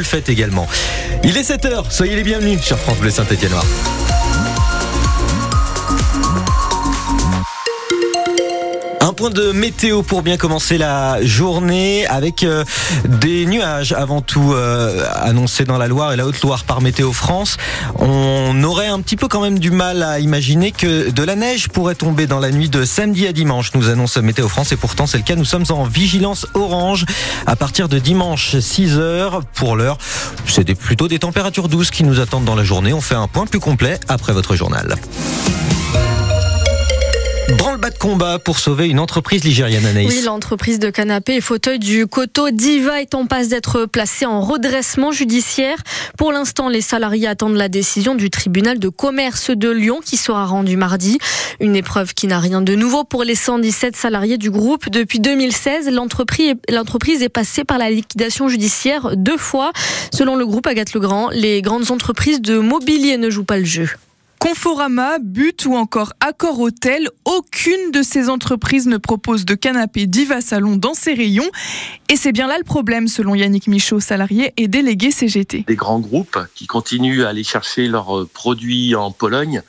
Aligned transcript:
le 0.00 0.04
faites 0.04 0.28
également. 0.28 0.66
Il 1.22 1.36
est 1.36 1.48
7h, 1.48 1.84
soyez 1.90 2.16
les 2.16 2.22
bienvenus 2.22 2.60
sur 2.60 2.78
France 2.78 2.98
Bleu 2.98 3.10
Saint-Étienne-Noir. 3.10 3.64
Un 9.02 9.14
point 9.14 9.30
de 9.30 9.52
météo 9.52 10.02
pour 10.02 10.20
bien 10.20 10.36
commencer 10.36 10.76
la 10.76 11.24
journée 11.24 12.06
avec 12.06 12.42
euh, 12.42 12.64
des 13.06 13.46
nuages 13.46 13.92
avant 13.92 14.20
tout 14.20 14.52
euh, 14.52 15.06
annoncés 15.14 15.64
dans 15.64 15.78
la 15.78 15.88
Loire 15.88 16.12
et 16.12 16.16
la 16.16 16.26
Haute-Loire 16.26 16.64
par 16.64 16.82
Météo 16.82 17.12
France. 17.12 17.56
On 17.98 18.62
aurait 18.62 18.88
un 18.88 19.00
petit 19.00 19.16
peu 19.16 19.26
quand 19.26 19.40
même 19.40 19.58
du 19.58 19.70
mal 19.70 20.02
à 20.02 20.20
imaginer 20.20 20.70
que 20.70 21.08
de 21.10 21.22
la 21.22 21.34
neige 21.34 21.68
pourrait 21.70 21.94
tomber 21.94 22.26
dans 22.26 22.40
la 22.40 22.50
nuit 22.50 22.68
de 22.68 22.84
samedi 22.84 23.26
à 23.26 23.32
dimanche, 23.32 23.72
nous 23.74 23.88
annonce 23.88 24.18
Météo 24.18 24.48
France 24.48 24.72
et 24.72 24.76
pourtant 24.76 25.06
c'est 25.06 25.18
le 25.18 25.24
cas. 25.24 25.34
Nous 25.34 25.46
sommes 25.46 25.64
en 25.70 25.84
vigilance 25.84 26.46
orange 26.52 27.06
à 27.46 27.56
partir 27.56 27.88
de 27.88 27.98
dimanche 27.98 28.58
6 28.58 28.98
heures. 28.98 29.42
Pour 29.54 29.76
l'heure, 29.76 29.96
c'est 30.46 30.74
plutôt 30.74 31.08
des 31.08 31.18
températures 31.18 31.68
douces 31.68 31.90
qui 31.90 32.04
nous 32.04 32.20
attendent 32.20 32.44
dans 32.44 32.56
la 32.56 32.64
journée. 32.64 32.92
On 32.92 33.00
fait 33.00 33.14
un 33.14 33.28
point 33.28 33.46
plus 33.46 33.60
complet 33.60 33.98
après 34.08 34.34
votre 34.34 34.56
journal. 34.56 34.96
Branle-bas 37.56 37.90
de 37.90 37.98
combat 37.98 38.38
pour 38.38 38.58
sauver 38.58 38.88
une 38.88 38.98
entreprise 38.98 39.44
ligérienne, 39.44 39.84
Anaïs. 39.84 40.08
Oui, 40.08 40.22
l'entreprise 40.22 40.78
de 40.78 40.90
canapé 40.90 41.36
et 41.36 41.40
fauteuil 41.40 41.78
du 41.78 42.06
Coteau 42.06 42.50
Diva 42.50 43.00
est 43.00 43.14
en 43.14 43.26
passe 43.26 43.48
d'être 43.48 43.86
placée 43.86 44.26
en 44.26 44.40
redressement 44.40 45.10
judiciaire. 45.10 45.78
Pour 46.16 46.32
l'instant, 46.32 46.68
les 46.68 46.80
salariés 46.80 47.26
attendent 47.26 47.56
la 47.56 47.68
décision 47.68 48.14
du 48.14 48.30
tribunal 48.30 48.78
de 48.78 48.88
commerce 48.88 49.50
de 49.50 49.68
Lyon 49.68 50.00
qui 50.04 50.16
sera 50.16 50.46
rendue 50.46 50.76
mardi. 50.76 51.18
Une 51.60 51.76
épreuve 51.76 52.14
qui 52.14 52.26
n'a 52.26 52.38
rien 52.38 52.62
de 52.62 52.74
nouveau 52.74 53.04
pour 53.04 53.24
les 53.24 53.34
117 53.34 53.96
salariés 53.96 54.38
du 54.38 54.50
groupe. 54.50 54.88
Depuis 54.88 55.20
2016, 55.20 55.90
l'entreprise 55.90 57.22
est 57.22 57.28
passée 57.28 57.64
par 57.64 57.78
la 57.78 57.90
liquidation 57.90 58.48
judiciaire 58.48 59.16
deux 59.16 59.38
fois. 59.38 59.72
Selon 60.12 60.36
le 60.36 60.46
groupe 60.46 60.66
Agathe 60.66 60.94
Legrand, 60.94 61.30
les 61.30 61.62
grandes 61.62 61.90
entreprises 61.90 62.40
de 62.40 62.58
mobilier 62.58 63.16
ne 63.16 63.28
jouent 63.28 63.44
pas 63.44 63.58
le 63.58 63.64
jeu. 63.64 63.88
Conforama, 64.40 65.18
But 65.20 65.66
ou 65.66 65.74
encore 65.76 66.14
Accor 66.20 66.58
Hôtel, 66.60 67.10
aucune 67.26 67.90
de 67.92 68.02
ces 68.02 68.30
entreprises 68.30 68.86
ne 68.86 68.96
propose 68.96 69.44
de 69.44 69.54
canapé 69.54 70.06
Diva 70.06 70.40
Salon 70.40 70.76
dans 70.76 70.94
ses 70.94 71.12
rayons. 71.12 71.50
Et 72.08 72.16
c'est 72.16 72.32
bien 72.32 72.48
là 72.48 72.56
le 72.56 72.64
problème, 72.64 73.06
selon 73.06 73.34
Yannick 73.34 73.66
Michaud, 73.66 74.00
salarié 74.00 74.54
et 74.56 74.66
délégué 74.66 75.10
CGT. 75.10 75.66
Des 75.68 75.76
grands 75.76 76.00
groupes 76.00 76.38
qui 76.54 76.66
continuent 76.66 77.24
à 77.24 77.28
aller 77.28 77.44
chercher 77.44 77.86
leurs 77.86 78.26
produits 78.32 78.94
en 78.94 79.10
Pologne 79.10 79.62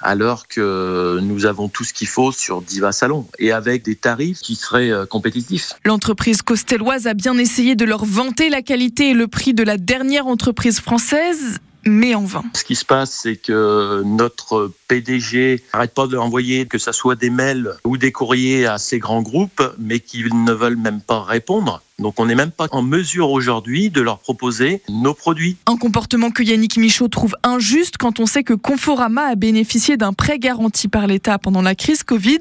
alors 0.00 0.46
que 0.46 1.18
nous 1.22 1.46
avons 1.46 1.68
tout 1.68 1.84
ce 1.84 1.94
qu'il 1.94 2.06
faut 2.06 2.30
sur 2.30 2.60
Diva 2.60 2.92
Salon 2.92 3.26
et 3.38 3.50
avec 3.50 3.82
des 3.82 3.96
tarifs 3.96 4.40
qui 4.40 4.54
seraient 4.54 4.90
euh, 4.90 5.06
compétitifs. 5.06 5.72
L'entreprise 5.84 6.42
costelloise 6.42 7.06
a 7.06 7.14
bien 7.14 7.36
essayé 7.38 7.74
de 7.74 7.84
leur 7.84 8.04
vanter 8.04 8.50
la 8.50 8.62
qualité 8.62 9.10
et 9.10 9.14
le 9.14 9.26
prix 9.26 9.54
de 9.54 9.62
la 9.62 9.76
dernière 9.76 10.26
entreprise 10.26 10.80
française 10.80 11.58
mais 11.84 12.14
en 12.14 12.24
vain. 12.24 12.44
Ce 12.54 12.64
qui 12.64 12.74
se 12.74 12.84
passe, 12.84 13.20
c'est 13.22 13.36
que 13.36 14.02
notre 14.04 14.72
PDG 14.88 15.62
n'arrête 15.72 15.94
pas 15.94 16.06
de 16.06 16.16
envoyer 16.16 16.66
que 16.66 16.78
ce 16.78 16.92
soit 16.92 17.14
des 17.14 17.30
mails 17.30 17.72
ou 17.84 17.96
des 17.96 18.12
courriers 18.12 18.66
à 18.66 18.78
ces 18.78 18.98
grands 18.98 19.22
groupes, 19.22 19.62
mais 19.78 20.00
qui 20.00 20.24
ne 20.24 20.52
veulent 20.52 20.76
même 20.76 21.00
pas 21.00 21.22
répondre. 21.22 21.82
Donc 21.98 22.20
on 22.20 22.26
n'est 22.26 22.36
même 22.36 22.52
pas 22.52 22.68
en 22.70 22.82
mesure 22.82 23.30
aujourd'hui 23.30 23.90
de 23.90 24.00
leur 24.00 24.20
proposer 24.20 24.82
nos 24.88 25.14
produits. 25.14 25.56
Un 25.66 25.76
comportement 25.76 26.30
que 26.30 26.44
Yannick 26.44 26.76
Michaud 26.76 27.08
trouve 27.08 27.34
injuste 27.42 27.96
quand 27.98 28.20
on 28.20 28.26
sait 28.26 28.44
que 28.44 28.54
Conforama 28.54 29.22
a 29.22 29.34
bénéficié 29.34 29.96
d'un 29.96 30.12
prêt 30.12 30.38
garanti 30.38 30.86
par 30.86 31.08
l'État 31.08 31.38
pendant 31.38 31.62
la 31.62 31.74
crise 31.74 32.04
Covid, 32.04 32.40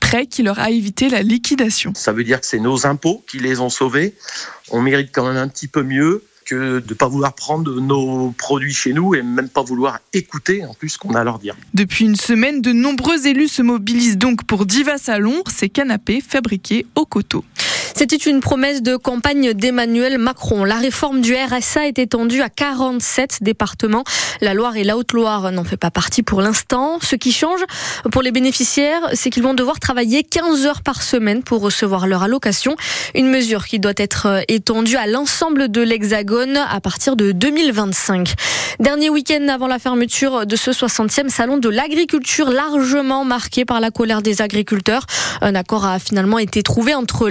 prêt 0.00 0.26
qui 0.26 0.42
leur 0.42 0.58
a 0.58 0.70
évité 0.70 1.10
la 1.10 1.22
liquidation. 1.22 1.92
Ça 1.94 2.12
veut 2.12 2.24
dire 2.24 2.40
que 2.40 2.46
c'est 2.46 2.60
nos 2.60 2.86
impôts 2.86 3.22
qui 3.26 3.38
les 3.40 3.60
ont 3.60 3.68
sauvés. 3.68 4.14
On 4.70 4.80
mérite 4.80 5.10
quand 5.12 5.26
même 5.26 5.36
un 5.36 5.48
petit 5.48 5.68
peu 5.68 5.82
mieux 5.82 6.22
que 6.44 6.80
de 6.80 6.84
ne 6.88 6.94
pas 6.94 7.08
vouloir 7.08 7.34
prendre 7.34 7.80
nos 7.80 8.30
produits 8.32 8.74
chez 8.74 8.92
nous 8.92 9.14
et 9.14 9.22
même 9.22 9.48
pas 9.48 9.62
vouloir 9.62 10.00
écouter 10.12 10.64
en 10.64 10.74
plus 10.74 10.90
ce 10.90 10.98
qu'on 10.98 11.14
a 11.14 11.20
à 11.20 11.24
leur 11.24 11.38
dire. 11.38 11.56
Depuis 11.72 12.04
une 12.04 12.16
semaine, 12.16 12.60
de 12.60 12.72
nombreux 12.72 13.26
élus 13.26 13.48
se 13.48 13.62
mobilisent 13.62 14.18
donc 14.18 14.44
pour 14.44 14.66
Diva 14.66 14.98
Salon, 14.98 15.42
ces 15.48 15.68
canapés 15.68 16.20
fabriqués 16.20 16.86
au 16.94 17.06
coteau. 17.06 17.44
C'était 17.96 18.16
une 18.16 18.40
promesse 18.40 18.82
de 18.82 18.96
campagne 18.96 19.52
d'Emmanuel 19.52 20.18
Macron. 20.18 20.64
La 20.64 20.74
réforme 20.74 21.20
du 21.20 21.32
RSA 21.36 21.86
est 21.86 22.00
étendue 22.00 22.42
à 22.42 22.48
47 22.48 23.38
départements. 23.40 24.02
La 24.40 24.52
Loire 24.52 24.76
et 24.76 24.82
la 24.82 24.96
Haute-Loire 24.96 25.52
n'en 25.52 25.62
fait 25.62 25.76
pas 25.76 25.92
partie 25.92 26.24
pour 26.24 26.42
l'instant. 26.42 26.98
Ce 27.00 27.14
qui 27.14 27.30
change 27.30 27.60
pour 28.10 28.22
les 28.22 28.32
bénéficiaires, 28.32 29.08
c'est 29.12 29.30
qu'ils 29.30 29.44
vont 29.44 29.54
devoir 29.54 29.78
travailler 29.78 30.24
15 30.24 30.66
heures 30.66 30.82
par 30.82 31.02
semaine 31.02 31.44
pour 31.44 31.60
recevoir 31.60 32.08
leur 32.08 32.24
allocation. 32.24 32.74
Une 33.14 33.28
mesure 33.28 33.64
qui 33.64 33.78
doit 33.78 33.92
être 33.96 34.42
étendue 34.48 34.96
à 34.96 35.06
l'ensemble 35.06 35.70
de 35.70 35.80
l'Hexagone 35.80 36.56
à 36.56 36.80
partir 36.80 37.14
de 37.14 37.30
2025. 37.30 38.34
Dernier 38.80 39.08
week-end 39.08 39.46
avant 39.48 39.68
la 39.68 39.78
fermeture 39.78 40.46
de 40.46 40.56
ce 40.56 40.72
60e 40.72 41.28
salon 41.28 41.58
de 41.58 41.68
l'agriculture 41.68 42.50
largement 42.50 43.24
marqué 43.24 43.64
par 43.64 43.78
la 43.78 43.92
colère 43.92 44.20
des 44.20 44.42
agriculteurs. 44.42 45.06
Un 45.42 45.54
accord 45.54 45.84
a 45.84 46.00
finalement 46.00 46.40
été 46.40 46.64
trouvé 46.64 46.92
entre 46.92 47.28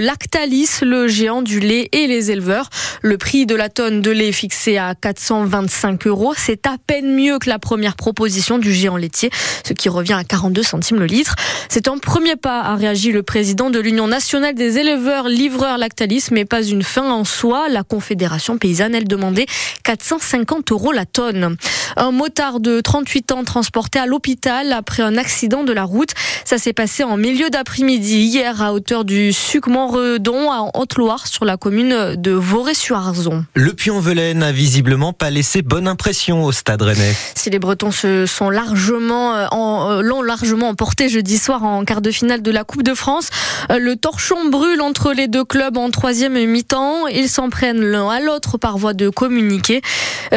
Le 0.82 1.08
géant 1.08 1.42
du 1.42 1.58
lait 1.58 1.88
et 1.90 2.06
les 2.06 2.30
éleveurs. 2.30 2.70
Le 3.02 3.18
prix 3.18 3.44
de 3.44 3.56
la 3.56 3.68
tonne 3.68 4.02
de 4.02 4.10
lait 4.12 4.30
fixé 4.30 4.78
à 4.78 4.94
425 4.94 6.06
euros, 6.06 6.32
c'est 6.36 6.68
à 6.68 6.76
peine 6.86 7.12
mieux 7.12 7.40
que 7.40 7.48
la 7.48 7.58
première 7.58 7.96
proposition 7.96 8.58
du 8.58 8.72
géant 8.72 8.96
laitier, 8.96 9.30
ce 9.66 9.72
qui 9.72 9.88
revient 9.88 10.12
à 10.12 10.22
42 10.22 10.62
centimes 10.62 11.00
le 11.00 11.06
litre. 11.06 11.34
C'est 11.68 11.88
un 11.88 11.98
premier 11.98 12.36
pas, 12.36 12.60
a 12.60 12.76
réagi 12.76 13.10
le 13.10 13.24
président 13.24 13.68
de 13.68 13.80
l'Union 13.80 14.06
nationale 14.06 14.54
des 14.54 14.78
éleveurs 14.78 15.28
livreurs 15.28 15.76
Lactalis, 15.76 16.26
mais 16.30 16.44
pas 16.44 16.62
une 16.62 16.84
fin 16.84 17.10
en 17.10 17.24
soi. 17.24 17.68
La 17.68 17.82
Confédération 17.82 18.56
paysanne, 18.56 18.94
elle 18.94 19.08
demandait 19.08 19.46
450 19.82 20.70
euros 20.70 20.92
la 20.92 21.04
tonne. 21.04 21.56
Un 21.96 22.12
motard 22.12 22.60
de 22.60 22.80
38 22.80 23.32
ans 23.32 23.44
transporté 23.44 23.98
à 23.98 24.06
l'hôpital 24.06 24.72
après 24.72 25.02
un 25.02 25.16
accident 25.16 25.64
de 25.64 25.72
la 25.72 25.84
route. 25.84 26.10
Ça 26.44 26.58
s'est 26.58 26.72
passé 26.72 27.02
en 27.02 27.16
milieu 27.16 27.50
d'après-midi 27.50 28.20
hier 28.20 28.62
à 28.62 28.72
hauteur 28.72 29.04
du 29.04 29.32
Suc-Montredon 29.32 30.43
en 30.50 30.70
Haute-Loire, 30.74 31.26
sur 31.26 31.44
la 31.44 31.56
commune 31.56 32.14
de 32.16 32.30
Voré-sur-Arzon. 32.32 33.44
Le 33.54 33.72
Puy-en-Velay 33.72 34.34
n'a 34.34 34.52
visiblement 34.52 35.12
pas 35.12 35.30
laissé 35.30 35.62
bonne 35.62 35.88
impression 35.88 36.44
au 36.44 36.52
Stade 36.52 36.82
Rennais. 36.82 37.14
Si 37.34 37.50
les 37.50 37.58
Bretons 37.58 37.90
se 37.90 38.26
sont 38.26 38.50
largement, 38.50 39.34
euh, 39.34 39.46
euh, 39.52 40.02
l'ont 40.02 40.22
largement 40.22 40.68
emporté 40.68 41.08
jeudi 41.08 41.38
soir 41.38 41.64
en 41.64 41.84
quart 41.84 42.00
de 42.00 42.10
finale 42.10 42.42
de 42.42 42.50
la 42.50 42.64
Coupe 42.64 42.82
de 42.82 42.94
France, 42.94 43.30
euh, 43.70 43.78
le 43.78 43.96
torchon 43.96 44.48
brûle 44.50 44.80
entre 44.80 45.12
les 45.12 45.28
deux 45.28 45.44
clubs 45.44 45.76
en 45.76 45.90
troisième 45.90 46.34
mi-temps. 46.46 47.06
Ils 47.08 47.28
s'en 47.28 47.50
prennent 47.50 47.82
l'un 47.82 48.08
à 48.08 48.20
l'autre 48.20 48.58
par 48.58 48.78
voie 48.78 48.94
de 48.94 49.08
communiqué 49.08 49.82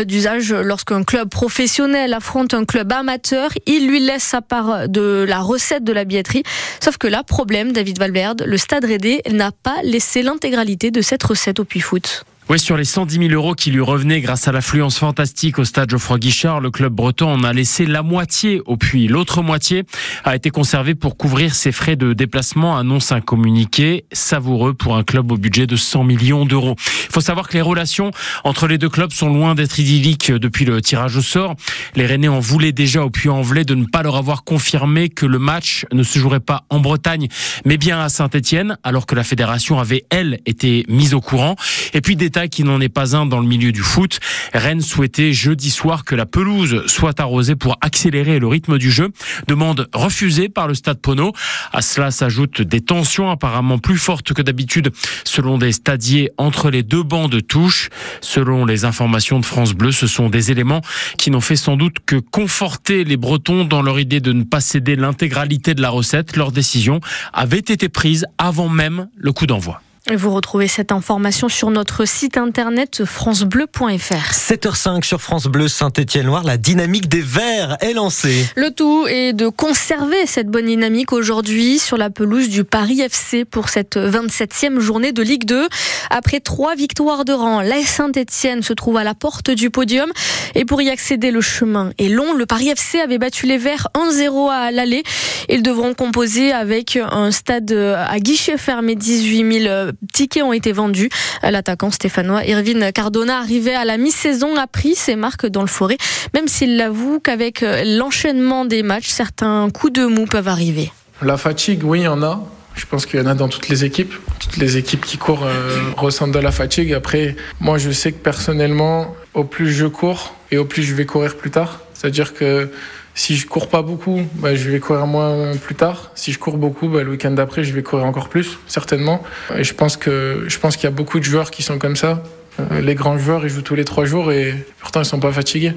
d'usage 0.06 0.53
lorsqu'un 0.53 1.03
club 1.03 1.29
professionnel 1.29 2.13
affronte 2.13 2.53
un 2.53 2.66
club 2.66 2.91
amateur. 2.91 3.50
Il 3.66 3.88
lui 3.88 4.00
laisse 4.00 4.23
sa 4.23 4.41
part 4.41 4.90
de 4.90 5.25
la 5.28 5.40
recette 5.40 5.84
de 5.84 5.94
la 5.94 6.06
billetterie. 6.06 6.44
Sauf 6.84 6.97
que 6.97 7.07
là, 7.07 7.23
problème, 7.23 7.72
David 7.72 7.97
Valverde, 7.97 8.44
le 8.46 8.57
Stade 8.57 8.85
Rennais 8.85 9.22
n'a 9.31 9.51
pas 9.51 9.78
les 9.84 9.97
c'est 10.00 10.22
l'intégralité 10.22 10.91
de 10.91 11.02
cette 11.02 11.24
recette 11.24 11.59
au 11.59 11.63
Puy-Foot. 11.63 12.25
Oui, 12.50 12.59
sur 12.59 12.78
les 12.78 12.85
110 12.85 13.28
000 13.28 13.31
euros 13.34 13.56
qui 13.56 13.72
lui 13.72 13.81
revenaient 13.81 14.22
grâce 14.22 14.47
à 14.47 14.53
l'affluence 14.53 14.97
fantastique 14.97 15.59
au 15.59 15.66
stade 15.66 15.90
Geoffroy 15.90 16.18
Guichard, 16.18 16.62
le 16.62 16.72
club 16.72 16.94
breton 16.94 17.30
en 17.30 17.44
a 17.44 17.52
laissé 17.52 17.85
la 17.85 18.03
moitié 18.03 18.62
au 18.66 18.78
puits. 18.78 19.09
L'autre 19.09 19.41
moitié 19.41 19.84
a 20.24 20.34
été 20.34 20.50
conservée 20.50 20.96
pour 20.96 21.18
couvrir 21.18 21.53
ses 21.53 21.74
frais 21.74 21.97
de 21.97 22.13
déplacement, 22.13 22.78
annonce 22.78 23.12
un 23.12 23.19
communiqué 23.19 24.06
savoureux 24.13 24.74
pour 24.74 24.96
un 24.96 25.03
club 25.03 25.30
au 25.34 25.35
budget 25.35 25.68
de 25.68 25.75
100 25.75 26.06
millions 26.06 26.46
d'euros. 26.46 26.75
Il 27.09 27.12
faut 27.12 27.19
savoir 27.19 27.50
que 27.50 27.53
les 27.56 27.62
relations 27.62 28.12
entre 28.46 28.68
les 28.68 28.78
deux 28.78 28.88
clubs 28.88 29.12
sont 29.12 29.28
loin 29.28 29.53
d'être 29.53 29.78
idylliques 29.78 30.31
depuis 30.31 30.64
le 30.64 30.81
tirage 30.81 31.18
au 31.18 31.22
sort. 31.22 31.53
Les 31.96 32.06
Rennais 32.06 32.29
en 32.29 32.40
voulaient 32.40 32.72
déjà 32.72 33.03
au 33.03 33.09
Puy-en-Velay 33.09 33.66
de 33.66 33.75
ne 33.75 33.84
pas 33.84 34.03
leur 34.03 34.16
avoir 34.16 34.46
confirmé 34.46 35.09
que 35.09 35.25
le 35.25 35.38
match 35.38 35.85
ne 35.91 36.02
se 36.02 36.18
jouerait 36.18 36.40
pas 36.40 36.64
en 36.69 36.79
Bretagne, 36.79 37.28
mais 37.66 37.75
bien 37.75 38.00
à 38.00 38.08
Saint-Etienne, 38.08 38.78
alors 38.84 39.06
que 39.06 39.16
la 39.16 39.25
fédération 39.25 39.79
avait, 39.79 40.06
elle, 40.12 40.40
été 40.46 40.85
mise 40.88 41.14
au 41.14 41.19
courant. 41.19 41.58
Et 41.94 42.00
puis 42.00 42.16
des 42.16 42.36
qui 42.45 42.63
n'en 42.63 42.79
est 42.79 42.89
pas 42.89 43.15
un 43.15 43.25
dans 43.25 43.39
le 43.39 43.47
milieu 43.47 43.71
du 43.71 43.81
foot. 43.81 44.19
Rennes 44.53 44.81
souhaitait 44.81 45.34
jeudi 45.34 45.72
soir 45.72 46.05
que 46.05 46.13
la 46.13 46.28
pelouse 46.28 46.84
soit 46.85 47.19
arrosée 47.19 47.55
pour 47.55 47.78
accélérer 47.81 48.37
le 48.37 48.45
rythme 48.45 48.78
du 48.78 48.91
jeu. 48.91 49.09
Demande 49.47 49.89
refusée 49.93 50.49
par 50.49 50.67
le 50.67 50.75
stade 50.75 50.99
Pono. 50.99 51.34
À 51.73 51.81
cela 51.81 52.11
s'ajoutent 52.11 52.61
des 52.61 52.81
tensions 52.81 53.31
apparemment 53.31 53.79
plus 53.79 53.97
fortes 53.97 54.34
que 54.34 54.43
d'habitude 54.43 54.91
selon 55.23 55.57
des 55.57 55.72
stadiers 55.72 56.29
entre 56.37 56.69
les 56.69 56.84
deux 56.84 57.03
bancs 57.03 57.31
de 57.31 57.39
touche. 57.39 57.89
Selon 58.22 58.66
les 58.66 58.85
informations 58.85 59.40
de 59.40 59.45
France 59.45 59.73
Bleu, 59.73 59.91
ce 59.91 60.05
sont 60.05 60.29
des 60.29 60.51
éléments 60.51 60.81
qui 61.17 61.31
n'ont 61.31 61.41
fait 61.41 61.55
sans 61.55 61.78
doute 61.78 61.97
que 62.05 62.17
conforter 62.17 63.03
les 63.03 63.17
Bretons 63.17 63.66
dans 63.66 63.81
leur 63.81 63.99
idée 63.99 64.19
de 64.19 64.33
ne 64.33 64.43
pas 64.43 64.61
céder 64.61 64.95
l'intégralité 64.95 65.73
de 65.73 65.81
la 65.81 65.90
recette. 65.90 66.35
Leur 66.35 66.51
décision 66.51 66.99
avait 67.33 67.57
été 67.57 67.90
prise 67.90 68.25
avant 68.37 68.69
même 68.69 69.07
le 69.16 69.31
coup 69.31 69.47
d'envoi. 69.47 69.81
Vous 70.15 70.31
retrouvez 70.31 70.69
cette 70.69 70.93
information 70.93 71.49
sur 71.49 71.69
notre 71.69 72.05
site 72.05 72.37
internet 72.37 73.03
francebleu.fr. 73.03 74.31
7h05 74.31 75.03
sur 75.03 75.21
France 75.21 75.47
Bleu 75.47 75.67
Saint-Étienne-Loire, 75.67 76.45
la 76.45 76.55
dynamique 76.55 77.09
des 77.09 77.19
Verts 77.19 77.75
est 77.81 77.91
lancée. 77.91 78.45
Le 78.55 78.71
tout 78.71 79.05
est 79.07 79.33
de 79.33 79.49
conserver 79.49 80.25
cette 80.25 80.47
bonne 80.47 80.67
dynamique 80.67 81.11
aujourd'hui 81.11 81.77
sur 81.77 81.97
la 81.97 82.09
pelouse 82.09 82.47
du 82.47 82.63
Paris 82.63 83.01
FC 83.01 83.43
pour 83.43 83.67
cette 83.67 83.97
27e 83.97 84.79
journée 84.79 85.11
de 85.11 85.21
Ligue 85.21 85.43
2. 85.43 85.67
Après 86.09 86.39
trois 86.39 86.75
victoires 86.75 87.25
de 87.25 87.33
rang, 87.33 87.59
la 87.59 87.81
Saint-Étienne 87.83 88.63
se 88.63 88.71
trouve 88.71 88.95
à 88.95 89.03
la 89.03 89.13
porte 89.13 89.51
du 89.51 89.69
podium 89.69 90.09
et 90.55 90.63
pour 90.63 90.81
y 90.81 90.89
accéder 90.89 91.31
le 91.31 91.41
chemin 91.41 91.91
est 91.97 92.07
long. 92.07 92.33
Le 92.33 92.45
Paris 92.45 92.69
FC 92.69 93.01
avait 93.01 93.17
battu 93.17 93.45
les 93.45 93.57
Verts 93.57 93.89
1-0 93.93 94.51
à 94.51 94.71
l'aller. 94.71 95.03
Ils 95.49 95.63
devront 95.63 95.93
composer 95.93 96.53
avec 96.53 96.97
un 96.97 97.31
stade 97.31 97.73
à 97.73 98.19
guichet 98.19 98.57
fermé 98.57 98.95
18 98.95 99.63
000 99.63 99.91
tickets 100.14 100.44
ont 100.44 100.53
été 100.53 100.72
vendus. 100.72 101.09
L'attaquant 101.44 101.91
stéphanois 101.91 102.46
Irvine 102.46 102.91
Cardona, 102.94 103.40
arrivé 103.40 103.76
à 103.76 103.85
la 103.85 103.97
mi-saison, 103.97 104.55
a 104.55 104.67
pris 104.67 104.96
ses 104.96 105.16
marques 105.16 105.47
dans 105.47 105.61
le 105.61 105.67
forêt, 105.67 105.97
même 106.34 106.47
s'il 106.47 106.78
l'avoue 106.78 107.20
qu'avec 107.20 107.64
l'enchaînement 107.85 108.66
des 108.66 108.84
matchs, 108.84 109.09
certains 109.09 109.70
coups 109.70 109.94
de 109.94 110.05
mou 110.05 110.26
peuvent 110.26 110.47
arriver. 110.47 110.91
La 111.22 111.38
fatigue, 111.38 111.84
oui, 111.84 112.02
il 112.02 112.03
y 112.03 112.08
en 112.08 112.22
a. 112.22 112.44
Je 112.76 112.85
pense 112.85 113.08
qu'il 113.08 113.20
y 113.20 113.23
en 113.23 113.26
a 113.26 113.34
dans 113.34 113.49
toutes 113.49 113.70
les 113.70 113.85
équipes. 113.85 114.14
Toutes 114.40 114.58
les 114.58 114.78
équipes 114.78 115.03
qui 115.03 115.17
courent 115.17 115.46
euh, 115.46 115.79
ressentent 115.97 116.32
de 116.32 116.40
la 116.40 116.52
fatigue. 116.52 116.93
Après, 116.93 117.35
moi, 117.59 117.79
je 117.79 117.90
sais 117.90 118.11
que 118.11 118.20
personnellement, 118.20 119.16
au 119.34 119.43
plus 119.43 119.72
je 119.72 119.88
cours 119.88 120.35
et 120.52 120.58
au 120.58 120.66
plus 120.66 120.84
je 120.84 120.93
vais 120.93 121.08
courir 121.08 121.35
plus 121.35 121.50
tard. 121.50 121.82
C'est-à-dire 121.96 122.35
que 122.35 122.70
si 123.17 123.35
je 123.35 123.47
cours 123.47 123.67
pas 123.67 123.81
beaucoup, 123.81 124.22
bah, 124.35 124.53
je 124.53 124.69
vais 124.69 124.79
courir 124.79 125.08
moins 125.08 125.58
plus 125.58 125.73
tard. 125.73 126.11
Si 126.14 126.31
je 126.31 126.37
cours 126.37 126.58
beaucoup, 126.58 126.87
bah, 126.87 127.02
le 127.02 127.09
week-end 127.09 127.31
d'après, 127.31 127.64
je 127.64 127.73
vais 127.73 127.81
courir 127.81 128.05
encore 128.05 128.29
plus, 128.29 128.59
certainement. 128.67 129.23
Et 129.58 129.64
je 129.64 129.73
pense 129.73 129.97
que 129.97 130.46
je 130.47 130.59
pense 130.59 130.78
qu'il 130.78 130.84
y 130.84 130.87
a 130.87 130.96
beaucoup 130.96 131.19
de 131.19 131.23
joueurs 131.23 131.49
qui 131.49 131.64
sont 131.64 131.79
comme 131.79 131.96
ça. 131.96 132.22
Euh, 132.59 132.79
les 132.79 132.93
grands 132.93 133.17
joueurs, 133.17 133.43
ils 133.43 133.49
jouent 133.49 133.64
tous 133.64 133.73
les 133.73 133.85
trois 133.85 134.05
jours 134.05 134.31
et 134.31 134.53
pourtant 134.79 135.02
ils 135.02 135.05
sont 135.05 135.19
pas 135.19 135.31
fatigués. 135.31 135.73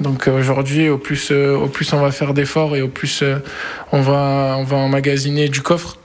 Donc 0.00 0.28
euh, 0.28 0.38
aujourd'hui, 0.38 0.90
au 0.90 0.98
plus, 0.98 1.30
euh, 1.32 1.56
au 1.56 1.66
plus 1.66 1.90
on 1.94 2.00
va 2.00 2.10
faire 2.10 2.34
d'efforts 2.34 2.76
et 2.76 2.82
au 2.82 2.88
plus 2.88 3.24
on 3.90 4.02
va, 4.02 4.56
on 4.58 4.64
va 4.64 4.76
emmagasiner 4.76 5.48
du 5.48 5.62
coffre 5.62 5.96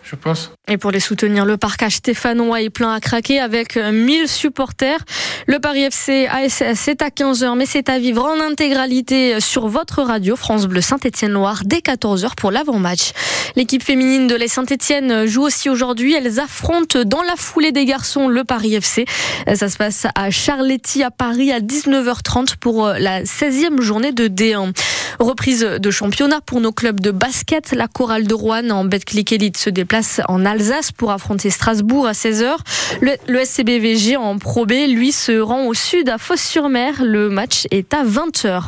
Et 0.68 0.78
pour 0.78 0.92
les 0.92 1.00
soutenir, 1.00 1.46
le 1.46 1.58
parcage 1.58 1.96
stéphanois 1.96 2.62
est 2.62 2.70
plein 2.70 2.94
à 2.94 3.00
craquer 3.00 3.40
avec 3.40 3.76
1000 3.76 4.28
supporters. 4.28 5.00
Le 5.48 5.60
Paris 5.60 5.84
FC 5.84 6.28
ASS, 6.28 6.64
c'est 6.76 7.02
à 7.02 7.10
15h, 7.10 7.56
mais 7.58 7.66
c'est 7.66 7.90
à 7.90 8.00
vivre 8.00 8.24
en 8.24 8.40
intégralité 8.40 9.40
sur 9.40 9.68
votre 9.68 10.02
radio 10.02 10.36
France 10.36 10.68
Bleu 10.68 10.82
Saint-Étienne-Loire 10.82 11.62
dès 11.66 11.80
14h 11.80 12.36
pour 12.36 12.52
l'avant-match. 12.52 13.12
L'équipe 13.56 13.84
féminine 13.84 14.28
de 14.28 14.36
la 14.36 14.48
Saint-Étienne 14.48 15.26
joue 15.26 15.44
aussi 15.44 15.70
aujourd'hui. 15.70 16.14
Elles 16.14 16.40
affrontent 16.40 17.04
dans 17.04 17.24
la 17.24 17.36
foulée 17.36 17.72
des 17.72 17.86
garçons 17.86 18.28
le 18.28 18.44
Paris 18.44 18.76
FC. 18.76 19.06
Ça 19.54 19.70
se 19.70 19.78
passe 19.78 20.08
à 20.16 20.30
Charletti 20.30 21.04
à 21.04 21.12
Paris 21.12 21.52
à 21.52 21.60
19h30 21.60 22.58
pour 22.60 22.88
la 22.88 23.24
16e 23.24 23.82
journée 23.82 24.12
de 24.12 24.28
D1. 24.28 24.74
Reprise 25.20 25.62
de 25.62 25.92
championnat 25.92 26.42
pour 26.42 26.62
nos 26.62 26.72
clubs 26.72 27.00
de 27.00 27.12
basket. 27.12 27.72
La 27.72 27.88
chorale 27.88 28.28
de 28.28 28.34
Rouen 28.34 28.70
en 28.70 28.86
Betclic 28.86 29.32
Elite 29.32 29.58
se 29.58 29.70
déplace 29.70 29.97
en 30.28 30.46
Alsace 30.46 30.92
pour 30.92 31.12
affronter 31.12 31.50
Strasbourg 31.50 32.08
à 32.08 32.12
16h. 32.12 32.56
Le, 33.02 33.40
SCBVG 33.40 34.18
en 34.18 34.38
Pro 34.38 34.66
B, 34.66 34.74
lui, 34.90 35.12
se 35.12 35.40
rend 35.40 35.66
au 35.66 35.74
sud 35.74 36.10
à 36.10 36.18
Fos-sur-Mer. 36.18 37.04
Le 37.04 37.30
match 37.30 37.68
est 37.72 37.94
à 37.94 38.04
20h. 38.04 38.64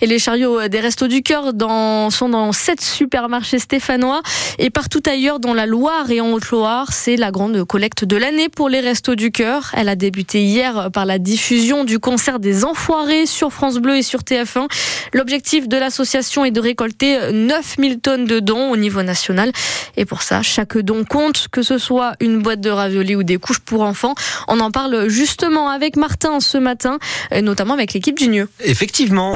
Et 0.00 0.06
les 0.06 0.18
chariots 0.18 0.68
des 0.68 0.80
Restos 0.80 1.08
du 1.08 1.22
Cœur 1.22 1.52
sont 2.10 2.28
dans 2.28 2.52
sept 2.52 2.80
supermarchés 2.80 3.58
stéphanois 3.58 4.22
et 4.58 4.70
partout 4.70 5.02
ailleurs 5.06 5.40
dans 5.40 5.54
la 5.54 5.66
Loire 5.66 6.10
et 6.10 6.20
en 6.20 6.30
Haute-Loire. 6.30 6.92
C'est 6.92 7.16
la 7.16 7.30
grande 7.30 7.64
collecte 7.64 8.04
de 8.04 8.16
l'année 8.16 8.48
pour 8.48 8.68
les 8.68 8.80
Restos 8.80 9.16
du 9.16 9.32
Cœur. 9.32 9.72
Elle 9.74 9.88
a 9.88 9.96
débuté 9.96 10.42
hier 10.42 10.90
par 10.92 11.04
la 11.04 11.18
diffusion 11.18 11.84
du 11.84 11.98
concert 11.98 12.38
des 12.38 12.64
Enfoirés 12.64 13.26
sur 13.26 13.52
France 13.52 13.78
Bleu 13.78 13.96
et 13.96 14.02
sur 14.02 14.20
TF1. 14.20 14.68
L'objectif 15.12 15.68
de 15.68 15.76
l'association 15.76 16.44
est 16.44 16.52
de 16.52 16.60
récolter 16.60 17.32
9000 17.32 18.00
tonnes 18.00 18.24
de 18.24 18.38
dons 18.38 18.70
au 18.70 18.76
niveau 18.76 19.02
national. 19.02 19.50
Et 19.96 20.04
pour 20.04 20.22
ça, 20.22 20.42
chaque 20.42 20.67
don 20.76 21.04
compte, 21.04 21.48
que 21.50 21.62
ce 21.62 21.78
soit 21.78 22.12
une 22.20 22.42
boîte 22.42 22.60
de 22.60 22.68
raviolis 22.68 23.16
ou 23.16 23.22
des 23.22 23.38
couches 23.38 23.60
pour 23.60 23.80
enfants. 23.82 24.14
On 24.48 24.60
en 24.60 24.70
parle 24.70 25.08
justement 25.08 25.70
avec 25.70 25.96
Martin 25.96 26.40
ce 26.40 26.58
matin, 26.58 26.98
notamment 27.42 27.72
avec 27.74 27.94
l'équipe 27.94 28.18
du 28.18 28.28
NIeu. 28.28 28.48
Effectivement. 28.60 29.26